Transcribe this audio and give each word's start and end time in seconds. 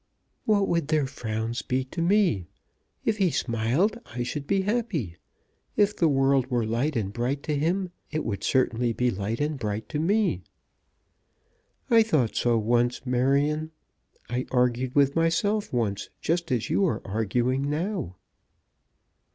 "What 0.45 0.67
would 0.67 0.87
their 0.87 1.05
frowns 1.05 1.61
be 1.61 1.83
to 1.83 2.01
me? 2.01 2.47
If 3.05 3.17
he 3.19 3.29
smiled 3.29 3.99
I 4.07 4.23
should 4.23 4.47
be 4.47 4.61
happy. 4.63 5.17
If 5.77 5.95
the 5.95 6.07
world 6.07 6.47
were 6.47 6.65
light 6.65 6.95
and 6.95 7.13
bright 7.13 7.43
to 7.43 7.55
him, 7.55 7.91
it 8.09 8.25
would 8.25 8.43
certainly 8.43 8.93
be 8.93 9.11
light 9.11 9.39
and 9.39 9.59
bright 9.59 9.87
to 9.89 9.99
me." 9.99 10.41
"I 11.91 12.01
thought 12.01 12.35
so 12.35 12.57
once, 12.57 13.05
Marion. 13.05 13.69
I 14.27 14.47
argued 14.49 14.95
with 14.95 15.15
myself 15.15 15.71
once 15.71 16.09
just 16.19 16.51
as 16.51 16.67
you 16.67 16.83
are 16.87 17.05
arguing 17.05 17.69
now." 17.69 18.15